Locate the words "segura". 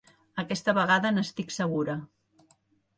1.59-2.01